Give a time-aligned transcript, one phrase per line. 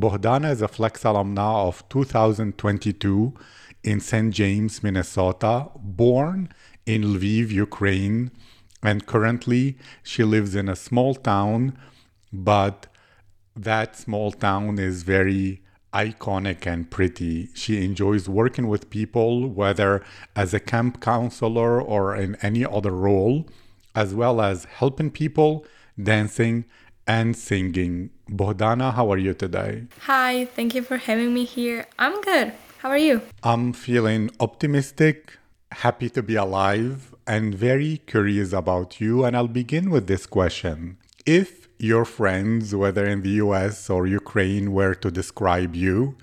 [0.00, 3.32] Bohdana is a Flex alumna of 2022
[3.82, 4.32] in St.
[4.32, 6.52] James, Minnesota, born
[6.84, 8.30] in Lviv, Ukraine,
[8.82, 11.78] and currently she lives in a small town,
[12.32, 12.88] but
[13.54, 15.62] that small town is very
[15.94, 17.48] iconic and pretty.
[17.54, 20.04] She enjoys working with people, whether
[20.34, 23.48] as a camp counselor or in any other role,
[23.94, 25.64] as well as helping people,
[26.00, 26.66] dancing,
[27.06, 28.10] and singing.
[28.30, 29.84] Bohdana, how are you today?
[30.00, 31.86] Hi, thank you for having me here.
[31.96, 32.52] I'm good.
[32.78, 33.22] How are you?
[33.44, 35.38] I'm feeling optimistic,
[35.70, 39.24] happy to be alive, and very curious about you.
[39.24, 44.72] And I'll begin with this question If your friends, whether in the US or Ukraine,
[44.72, 46.16] were to describe you,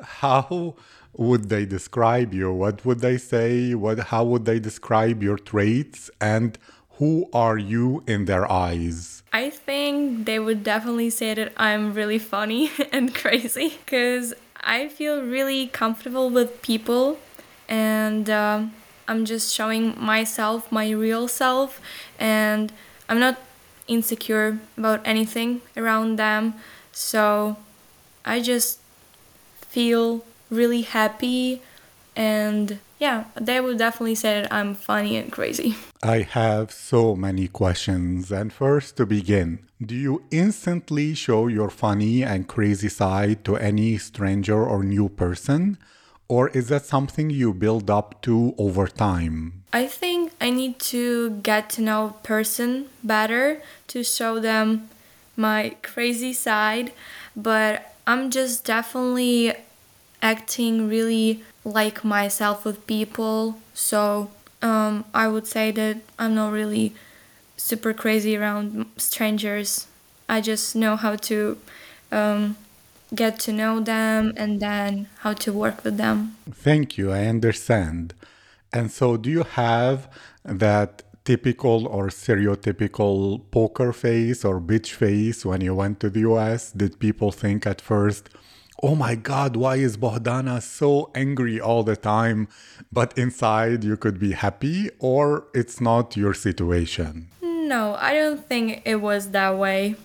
[0.00, 0.76] how
[1.12, 2.52] would they describe you?
[2.52, 3.74] What would they say?
[3.74, 6.08] What, how would they describe your traits?
[6.20, 6.56] And
[6.98, 9.22] who are you in their eyes?
[9.32, 15.22] I think they would definitely say that I'm really funny and crazy because I feel
[15.22, 17.18] really comfortable with people
[17.68, 18.64] and uh,
[19.06, 21.80] I'm just showing myself, my real self,
[22.18, 22.72] and
[23.08, 23.38] I'm not
[23.86, 26.54] insecure about anything around them.
[26.92, 27.56] So
[28.24, 28.80] I just
[29.60, 31.62] feel really happy
[32.18, 35.76] and yeah, they would definitely say that I'm funny and crazy.
[36.02, 38.32] I have so many questions.
[38.32, 43.98] And first, to begin, do you instantly show your funny and crazy side to any
[43.98, 45.78] stranger or new person?
[46.26, 49.62] Or is that something you build up to over time?
[49.72, 54.88] I think I need to get to know a person better to show them
[55.36, 56.92] my crazy side,
[57.36, 59.54] but I'm just definitely
[60.22, 63.58] acting really like myself with people.
[63.74, 64.30] So
[64.62, 66.94] um, I would say that I'm not really
[67.56, 69.86] super crazy around strangers.
[70.28, 71.58] I just know how to
[72.12, 72.56] um,
[73.14, 76.36] get to know them and then how to work with them.
[76.50, 77.12] Thank you.
[77.12, 78.14] I understand.
[78.72, 80.08] And so, do you have
[80.44, 86.72] that typical or stereotypical poker face or bitch face when you went to the US?
[86.72, 88.28] Did people think at first,
[88.82, 92.48] oh my god, why is Bohdana so angry all the time?
[92.92, 97.28] But inside you could be happy, or it's not your situation?
[97.42, 99.96] No, I don't think it was that way.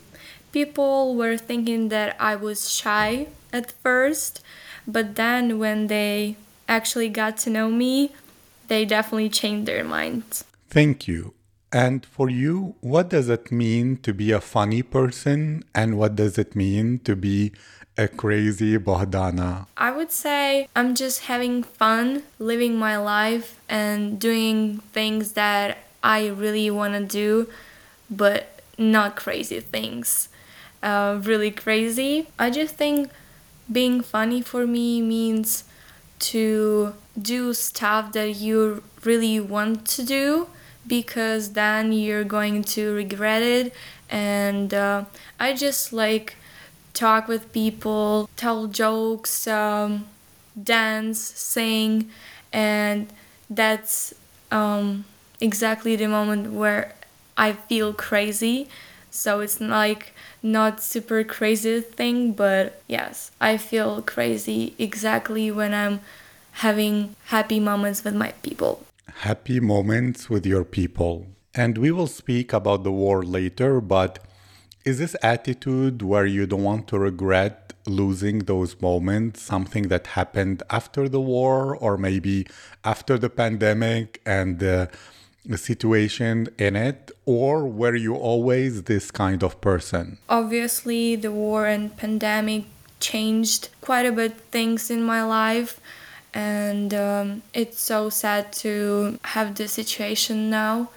[0.51, 4.41] People were thinking that I was shy at first,
[4.85, 6.35] but then when they
[6.67, 8.11] actually got to know me,
[8.67, 10.43] they definitely changed their minds.
[10.69, 11.33] Thank you.
[11.73, 15.63] And for you, what does it mean to be a funny person?
[15.73, 17.51] And what does it mean to be
[17.97, 19.65] a crazy Bohdana?
[19.75, 26.27] I would say I'm just having fun, living my life, and doing things that I
[26.27, 27.49] really want to do,
[28.07, 30.29] but not crazy things.
[30.83, 32.27] Uh, really crazy.
[32.37, 33.09] I just think
[33.71, 35.63] being funny for me means
[36.19, 40.47] to do stuff that you really want to do
[40.87, 43.73] because then you're going to regret it
[44.09, 45.03] and uh,
[45.39, 46.35] i just like
[46.93, 50.05] talk with people, tell jokes, um,
[50.61, 52.09] dance, sing,
[52.51, 53.07] and
[53.49, 54.13] that's
[54.51, 55.05] um,
[55.41, 56.93] exactly the moment where
[57.37, 58.67] I feel crazy.
[59.09, 66.01] So it's like not super crazy thing, but yes, I feel crazy exactly when I'm
[66.53, 68.85] having happy moments with my people.
[69.07, 71.27] Happy moments with your people.
[71.55, 74.19] And we will speak about the war later, but
[74.85, 80.63] is this attitude where you don't want to regret losing those moments something that happened
[80.69, 82.47] after the war or maybe
[82.83, 84.89] after the pandemic and the,
[85.45, 87.11] the situation in it?
[87.25, 90.17] Or were you always this kind of person?
[90.27, 92.65] Obviously, the war and pandemic
[92.99, 95.79] changed quite a bit things in my life
[96.33, 100.89] and um, it's so sad to have this situation now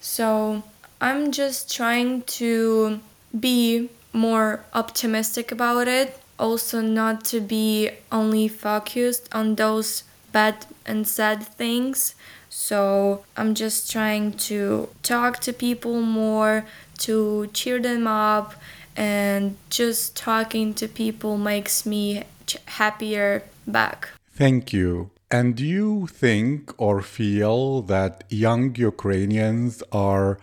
[0.00, 0.62] so
[1.00, 3.00] i'm just trying to
[3.38, 6.18] be more optimistic about it.
[6.38, 12.14] Also, not to be only focused on those bad and sad things.
[12.48, 16.64] So, I'm just trying to talk to people more,
[17.00, 18.54] to cheer them up,
[18.96, 22.24] and just talking to people makes me
[22.66, 24.08] happier back.
[24.40, 25.10] Thank you.
[25.30, 30.38] And do you think or feel that young Ukrainians are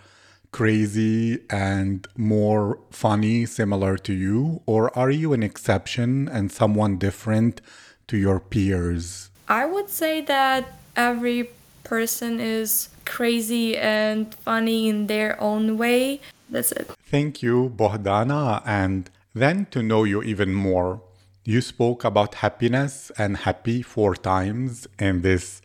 [0.52, 4.62] crazy and more funny, similar to you?
[4.66, 7.60] Or are you an exception and someone different
[8.06, 9.30] to your peers?
[9.48, 11.50] I would say that every
[11.82, 16.20] person is crazy and funny in their own way.
[16.48, 16.88] That's it.
[17.10, 18.62] Thank you, Bohdana.
[18.64, 21.00] And then to know you even more,
[21.48, 25.62] you spoke about happiness and happy four times in this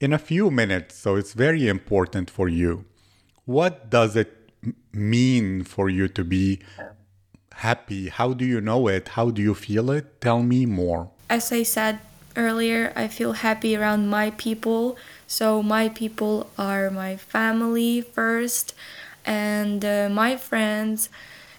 [0.00, 2.86] in a few minutes, so it's very important for you.
[3.44, 4.32] What does it
[4.94, 6.60] mean for you to be
[7.52, 8.08] happy?
[8.08, 9.08] How do you know it?
[9.08, 10.22] How do you feel it?
[10.22, 11.10] Tell me more.
[11.28, 11.98] As I said
[12.34, 14.96] earlier, I feel happy around my people.
[15.26, 18.74] So, my people are my family first
[19.26, 21.10] and uh, my friends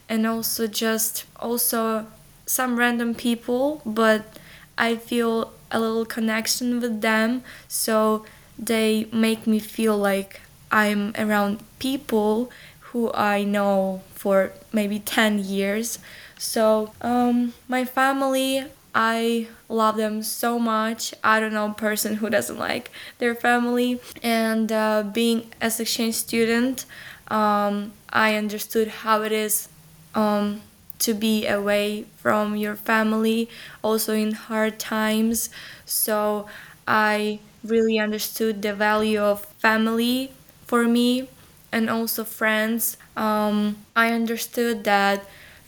[0.09, 2.07] and also just also
[2.47, 4.39] some random people but
[4.77, 8.25] i feel a little connection with them so
[8.57, 10.41] they make me feel like
[10.71, 12.49] i'm around people
[12.91, 15.99] who i know for maybe 10 years
[16.39, 18.65] so um, my family
[18.99, 21.13] I love them so much.
[21.23, 22.89] I don't know a person who doesn't like
[23.19, 24.01] their family.
[24.23, 26.85] And uh, being as exchange student,
[27.27, 29.69] um, I understood how it is
[30.15, 30.61] um,
[30.99, 33.49] to be away from your family,
[33.83, 35.49] also in hard times.
[35.85, 36.47] So
[36.87, 40.31] I really understood the value of family
[40.65, 41.27] for me
[41.71, 42.97] and also friends.
[43.15, 45.25] Um, I understood that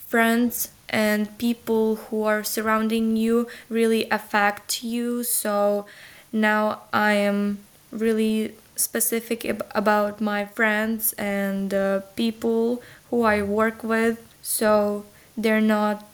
[0.08, 5.24] friends and people who are surrounding you really affect you.
[5.24, 5.86] So
[6.32, 7.60] now I am
[7.92, 9.46] really specific
[9.76, 14.20] about my friends and uh, people who I work with.
[14.42, 15.06] So
[15.40, 16.06] they're not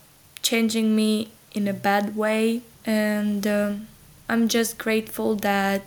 [0.44, 2.62] changing me in a bad way.
[2.86, 3.74] And uh,
[4.30, 5.82] I'm just grateful that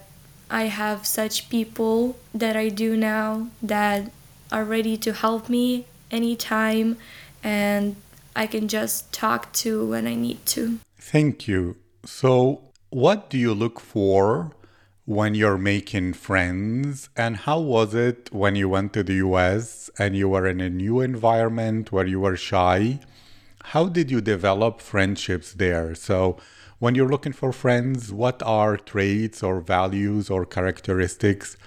[0.51, 4.11] I have such people that I do now that
[4.51, 6.97] are ready to help me anytime
[7.45, 7.97] and
[8.35, 10.81] I can just talk to when I need to.
[10.99, 11.77] Thank you.
[12.05, 14.53] So, what do you look for
[15.05, 20.15] when you're making friends and how was it when you went to the US and
[20.15, 23.01] you were in a new environment where you were shy
[23.73, 25.95] how did you develop friendships there?
[25.95, 26.39] So
[26.79, 31.59] when you're looking for friends what are traits or values or characteristics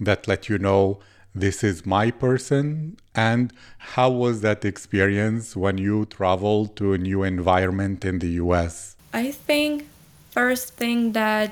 [0.00, 1.00] that let you know
[1.34, 2.96] this is my person?
[3.14, 3.52] And
[3.94, 9.30] how was that experience when you traveled to a new environment in the US I
[9.30, 9.86] think
[10.30, 11.50] first thing that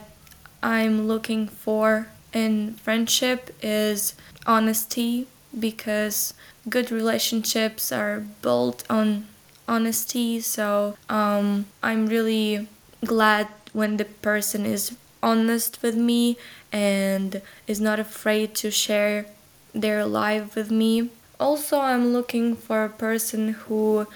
[0.62, 4.14] I'm looking for in friendship is
[4.47, 5.26] honesty
[5.58, 6.32] because
[6.70, 9.26] good relationships are built on
[9.71, 10.41] honesty.
[10.41, 12.69] So um, I'm really
[13.05, 16.37] glad when the person is honest with me
[16.73, 19.27] and is not afraid to share
[19.75, 21.11] their life with me.
[21.39, 24.07] Also, I'm looking for a person who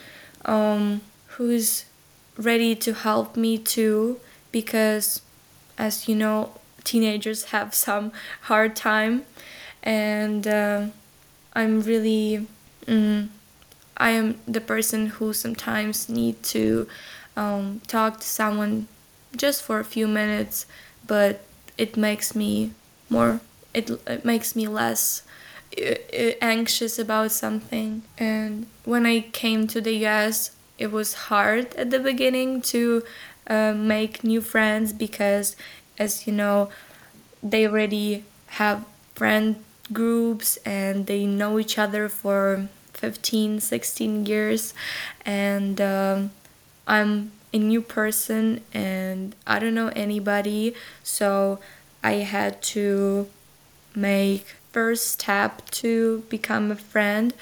[0.45, 1.01] um,
[1.39, 1.87] who's
[2.37, 4.21] ready to help me too
[4.53, 5.23] because
[5.79, 6.51] as you know,
[6.85, 8.13] teenagers have some
[8.43, 9.25] hard time,
[9.83, 10.87] and uh,
[11.55, 12.47] I'm really,
[12.87, 13.29] mm,
[13.97, 16.89] I am the person who sometimes need to
[17.37, 18.89] um, talk to someone
[19.37, 20.67] just for a few minutes,
[21.07, 21.45] but
[21.79, 22.73] it makes me
[23.09, 23.41] more.
[23.73, 25.23] It, it makes me less
[25.81, 28.03] uh, uh, anxious about something.
[28.19, 33.03] And when I came to the US, it was hard at the beginning to
[33.47, 35.57] uh, make new friends because
[35.99, 36.71] as you know
[37.43, 38.25] they already
[38.59, 38.85] have
[39.15, 42.69] friend groups and they know each other for
[43.05, 44.73] 15 16 years
[45.27, 46.31] and um,
[46.87, 51.59] i'm a new person and i don't know anybody so
[52.03, 53.29] i had to
[53.95, 57.35] make first step to become a friend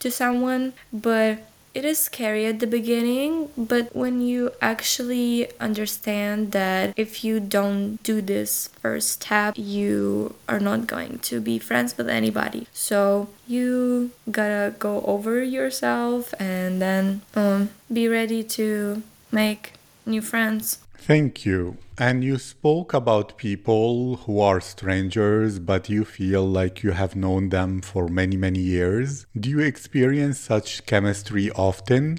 [0.00, 6.92] to someone but it is scary at the beginning, but when you actually understand that
[6.96, 12.08] if you don't do this first step, you are not going to be friends with
[12.08, 12.66] anybody.
[12.72, 20.82] So you gotta go over yourself and then um, be ready to make new friends.
[20.98, 21.78] Thank you.
[21.96, 27.48] And you spoke about people who are strangers, but you feel like you have known
[27.48, 29.26] them for many, many years.
[29.38, 32.18] Do you experience such chemistry often?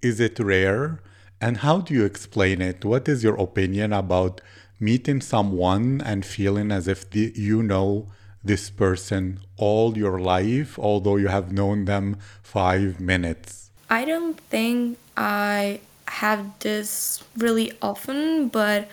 [0.00, 1.00] Is it rare?
[1.40, 2.84] And how do you explain it?
[2.84, 4.40] What is your opinion about
[4.80, 8.06] meeting someone and feeling as if the, you know
[8.42, 13.70] this person all your life, although you have known them five minutes?
[13.90, 15.80] I don't think I
[16.20, 18.88] have this really often, but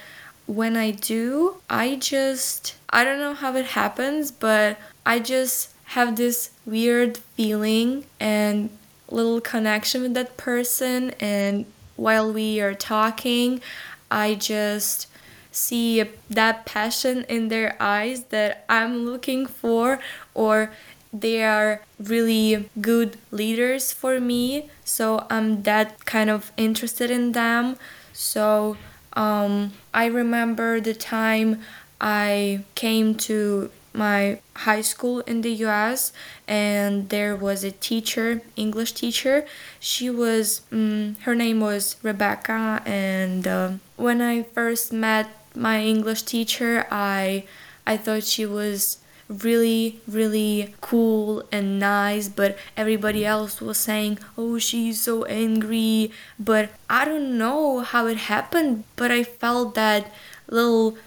[0.46, 6.16] when I do, I just, I don't know how it happens, but I just have
[6.16, 8.70] this weird feeling and
[9.10, 11.12] little connection with that person.
[11.20, 11.66] And
[11.98, 13.62] while we are talking,
[14.10, 15.08] I just
[15.52, 20.00] see that passion in their eyes that I'm looking for,
[20.34, 20.72] or
[21.12, 24.70] they are really good leaders for me.
[24.84, 27.78] So I'm that kind of interested in them.
[28.14, 28.78] So
[29.14, 31.62] um, I remember the time
[32.00, 36.14] I came to my high school in the US
[36.48, 39.46] and there was a teacher, English teacher.
[39.80, 42.82] She was, um, her name was Rebecca.
[42.86, 47.46] And uh, when I first met my English teacher, I,
[47.86, 49.00] I thought she was
[49.30, 56.72] really really cool and nice but everybody else was saying oh she's so angry but
[56.90, 60.12] i don't know how it happened but i felt that
[60.50, 60.98] little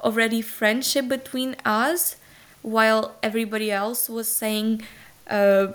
[0.00, 2.14] already friendship between us
[2.62, 4.80] while everybody else was saying
[5.28, 5.68] uh,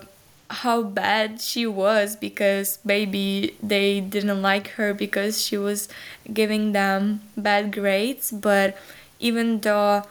[0.48, 5.88] how bad she was because maybe they didn't like her because she was
[6.32, 8.76] giving them bad grades but
[9.20, 10.02] even though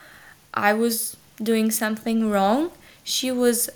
[0.54, 2.72] i was doing something wrong,
[3.04, 3.70] she was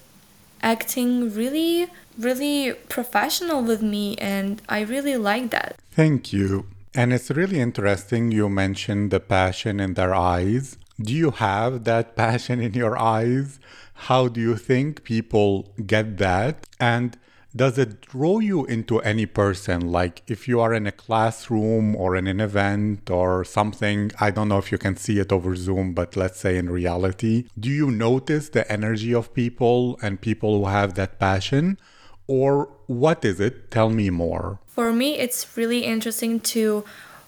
[0.62, 5.75] acting really, really professional with me, and I really like that.
[5.91, 6.67] Thank you.
[6.96, 10.77] And it's really interesting you mentioned the passion in their eyes.
[11.01, 13.60] Do you have that passion in your eyes?
[14.08, 16.67] How do you think people get that?
[16.79, 17.17] And
[17.55, 19.91] does it draw you into any person?
[19.91, 24.50] Like if you are in a classroom or in an event or something, I don't
[24.50, 27.91] know if you can see it over Zoom, but let's say in reality, do you
[27.91, 31.77] notice the energy of people and people who have that passion?
[32.25, 33.69] Or what is it?
[33.69, 34.60] Tell me more.
[34.67, 36.83] For me, it's really interesting to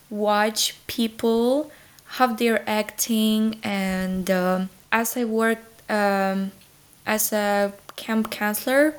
[0.09, 1.71] watch people
[2.17, 6.51] have their acting and um, as I worked um,
[7.05, 8.95] as a camp counselor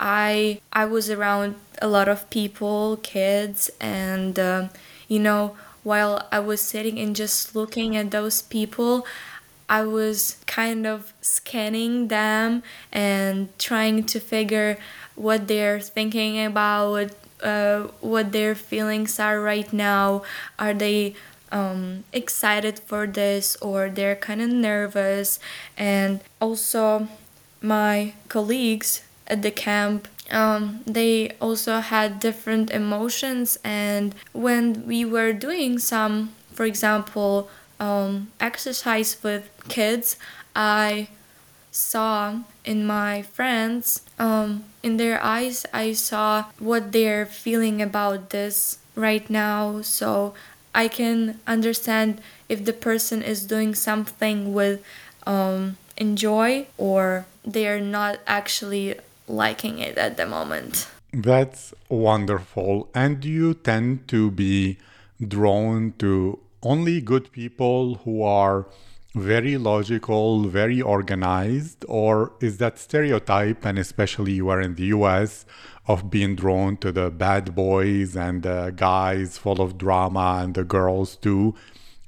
[0.00, 4.68] I I was around a lot of people, kids, and uh,
[5.08, 9.06] you know, while I was sitting and just looking at those people,
[9.68, 12.62] I was kind of scanning them
[12.92, 14.78] and trying to figure
[15.14, 17.10] what they're thinking about,
[17.42, 20.22] uh, what their feelings are right now.
[20.58, 21.14] Are they
[21.52, 25.38] um, excited for this or they're kind of nervous?
[25.76, 27.08] And also,
[27.60, 33.58] my colleagues at the camp um, they also had different emotions.
[33.64, 37.48] And when we were doing some for example
[37.80, 40.16] um, exercise with kids
[40.56, 41.06] i
[41.70, 48.78] saw in my friends um, in their eyes i saw what they're feeling about this
[48.96, 49.80] right now.
[49.82, 50.34] So
[50.74, 54.82] i can understand if the person is doing something with
[55.26, 58.96] um, enjoy or they're not actually
[59.28, 60.88] liking it at the moment.
[61.12, 62.88] That's wonderful.
[62.94, 64.78] And you tend to be
[65.26, 68.66] drawn to only good people who are
[69.14, 71.84] very logical, very organized?
[71.88, 75.44] Or is that stereotype, and especially you are in the US,
[75.86, 80.64] of being drawn to the bad boys and the guys full of drama and the
[80.64, 81.54] girls too?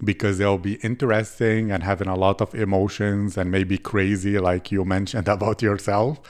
[0.03, 4.85] Because they'll be interesting and having a lot of emotions and maybe crazy, like you
[4.85, 6.21] mentioned about yourself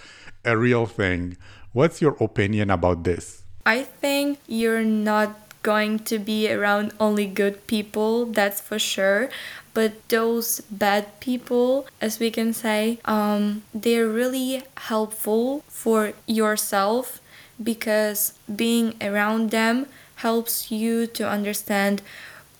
[0.44, 1.36] a real thing.
[1.72, 3.42] What's your opinion about this?
[3.64, 9.28] I think you're not going to be around only good people, that's for sure.
[9.74, 17.20] But those bad people, as we can say, um, they're really helpful for yourself
[17.62, 22.02] because being around them helps you to understand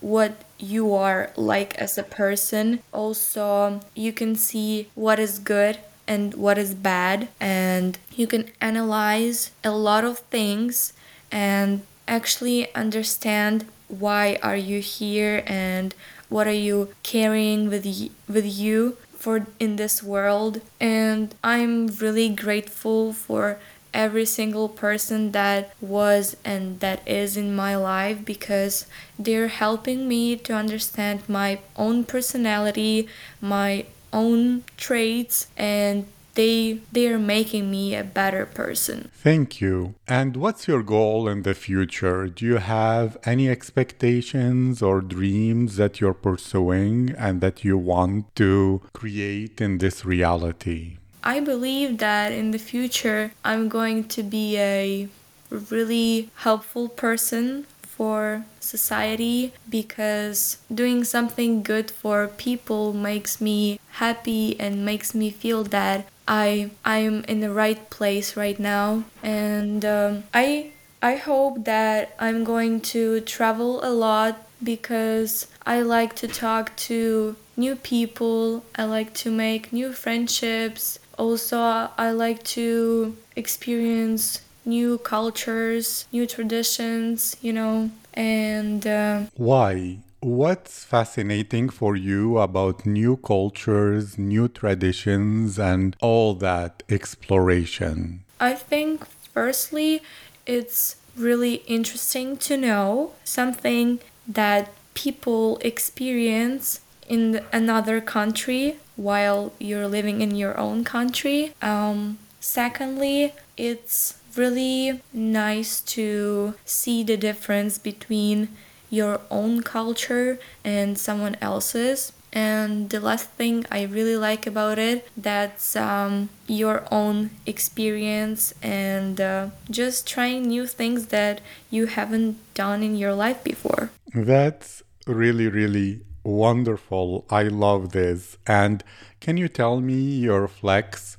[0.00, 2.80] what you are like as a person.
[2.92, 5.78] Also, you can see what is good
[6.10, 10.92] and what is bad and you can analyze a lot of things
[11.30, 15.94] and actually understand why are you here and
[16.28, 20.54] what are you carrying with y- with you for in this world.
[20.80, 21.74] And i'm
[22.04, 23.44] really grateful for
[23.92, 28.86] every single person that was and that is in my life because
[29.18, 33.08] they're helping me to understand my own personality
[33.40, 39.10] my own traits and they they are making me a better person.
[39.14, 39.94] Thank you.
[40.06, 42.28] And what's your goal in the future?
[42.28, 48.80] Do you have any expectations or dreams that you're pursuing and that you want to
[48.92, 50.98] create in this reality?
[51.22, 55.08] I believe that in the future I'm going to be a
[55.50, 57.66] really helpful person
[58.00, 65.62] for society because doing something good for people makes me happy and makes me feel
[65.64, 72.16] that I I'm in the right place right now and um, I I hope that
[72.18, 78.84] I'm going to travel a lot because I like to talk to new people, I
[78.84, 80.98] like to make new friendships.
[81.18, 84.40] Also, I like to experience
[84.70, 89.98] new cultures, new traditions, you know, and uh, why?
[90.20, 98.20] What's fascinating for you about new cultures, new traditions, and all that exploration?
[98.38, 100.02] I think, firstly,
[100.46, 103.98] it's really interesting to know something
[104.28, 111.54] that people experience in another country while you're living in your own country.
[111.62, 118.48] Um, secondly, it's really nice to see the difference between
[118.90, 122.12] your own culture and someone else's.
[122.32, 129.20] And the last thing i really like about it that's um, your own experience and
[129.20, 133.90] uh, just trying new things that you haven't done in your life before.
[134.14, 137.24] That's really really wonderful.
[137.30, 138.36] I love this.
[138.46, 138.84] And
[139.20, 141.16] can you tell me your flex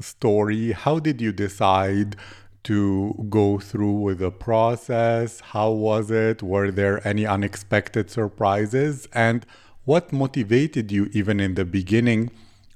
[0.00, 0.72] story?
[0.72, 2.16] How did you decide
[2.68, 5.40] to go through with the process?
[5.40, 6.42] How was it?
[6.42, 9.08] Were there any unexpected surprises?
[9.14, 9.46] And
[9.86, 12.30] what motivated you, even in the beginning,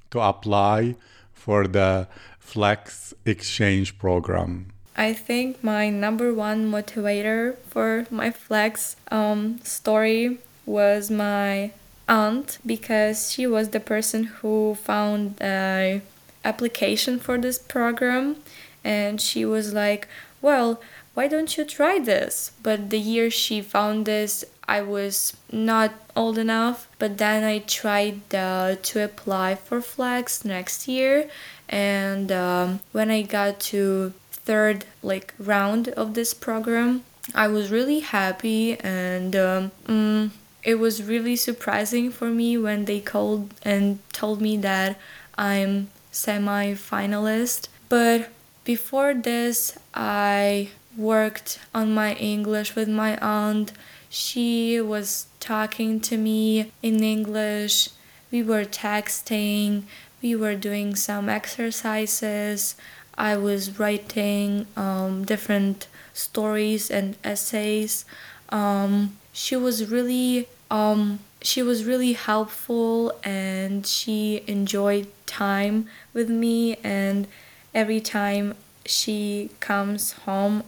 [0.09, 0.95] to apply
[1.31, 2.07] for the
[2.39, 4.73] Flex Exchange program?
[4.97, 11.71] I think my number one motivator for my Flex um, story was my
[12.09, 16.01] aunt because she was the person who found a
[16.43, 18.37] application for this program
[18.83, 20.07] and she was like,
[20.41, 20.81] Well,
[21.13, 22.51] why don't you try this?
[22.61, 26.87] But the year she found this, I was not old enough.
[26.97, 31.29] But then I tried uh, to apply for Flex next year,
[31.69, 37.03] and um, when I got to third like round of this program,
[37.33, 39.35] I was really happy and.
[39.35, 40.31] Um, mm,
[40.63, 44.97] it was really surprising for me when they called and told me that
[45.37, 47.67] I'm semi finalist.
[47.89, 48.29] But
[48.63, 53.73] before this, I worked on my English with my aunt.
[54.09, 57.89] She was talking to me in English.
[58.31, 59.83] We were texting.
[60.21, 62.75] We were doing some exercises.
[63.17, 68.05] I was writing um, different stories and essays.
[68.49, 76.77] Um, she was really um, she was really helpful and she enjoyed time with me
[76.83, 77.27] and
[77.73, 78.55] every time
[78.85, 80.63] she comes home,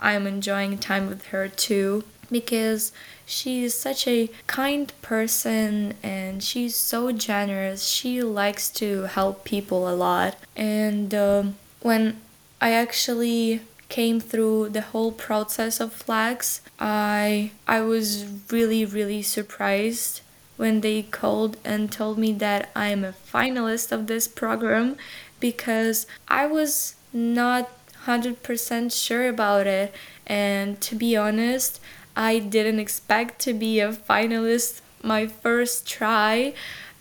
[0.00, 2.92] I'm enjoying time with her too because
[3.26, 7.86] she's such a kind person and she's so generous.
[7.86, 10.36] She likes to help people a lot.
[10.56, 12.20] And um, when
[12.60, 20.22] I actually came through the whole process of Flex, I I was really really surprised
[20.56, 24.96] when they called and told me that I'm a finalist of this program
[25.42, 27.68] because I was not
[28.06, 29.92] 100% sure about it.
[30.24, 31.80] And to be honest,
[32.16, 36.54] I didn't expect to be a finalist my first try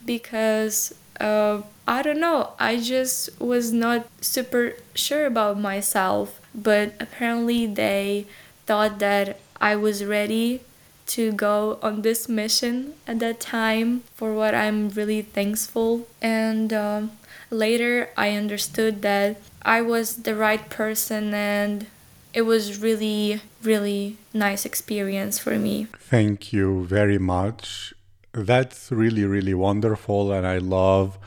[0.04, 6.42] because uh, I don't know, I just was not super sure about myself.
[6.54, 8.26] But apparently, they
[8.66, 10.62] thought that I was ready
[11.12, 16.08] to go on this mission at that time for what I'm really thankful.
[16.21, 17.12] And um,
[17.50, 21.88] later I understood that I was the right person and
[22.34, 25.88] it was really really nice experience for me.
[26.00, 27.93] Thank you very much.
[28.32, 31.17] That's really really wonderful and I love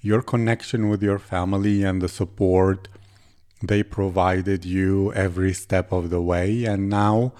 [0.00, 2.86] your connection with your family and the support
[3.60, 7.32] they provided you every step of the way and now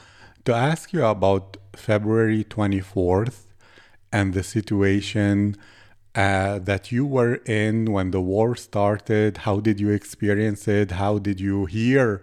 [0.44, 3.46] to ask you about February 24th
[4.12, 5.56] and the situation
[6.14, 9.38] uh, that you were in when the war started.
[9.38, 10.92] How did you experience it?
[10.92, 12.22] How did you hear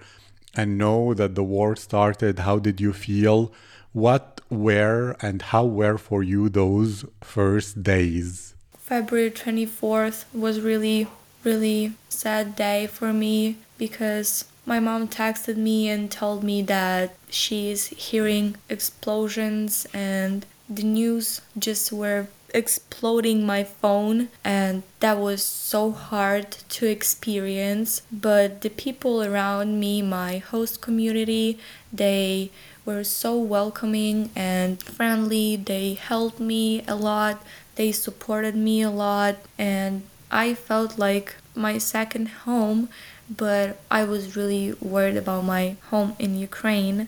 [0.55, 2.39] and know that the war started?
[2.39, 3.51] How did you feel?
[3.91, 8.53] What were and how were for you those first days?
[8.77, 11.07] February 24th was really,
[11.43, 17.87] really sad day for me because my mom texted me and told me that she's
[17.87, 26.51] hearing explosions and the news just were exploding my phone and that was so hard
[26.69, 28.03] to experience.
[28.11, 31.57] But the people around me my host community
[31.91, 32.51] they
[32.85, 35.55] were so welcoming and friendly.
[35.55, 37.41] They helped me a lot.
[37.73, 39.37] They supported me a lot.
[39.57, 42.87] And i felt like my second home
[43.29, 47.07] but i was really worried about my home in ukraine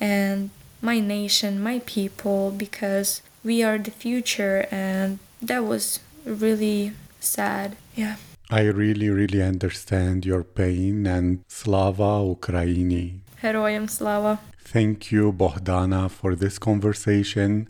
[0.00, 0.50] and
[0.82, 8.16] my nation my people because we are the future and that was really sad yeah
[8.50, 13.20] I really, really understand your pain and Slava Ukraini.
[13.42, 14.38] Heroyam Slava.
[14.58, 17.68] Thank you, Bohdana, for this conversation.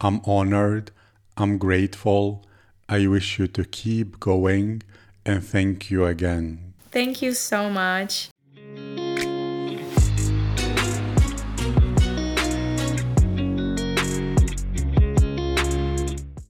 [0.00, 0.90] I'm honored.
[1.36, 2.44] I'm grateful.
[2.88, 4.82] I wish you to keep going
[5.24, 6.69] and thank you again.
[6.92, 8.29] Thank you so much.